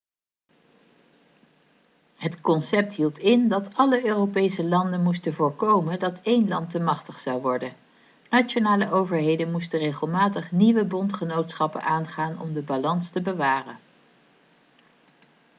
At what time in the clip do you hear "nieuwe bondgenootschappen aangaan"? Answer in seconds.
10.51-12.41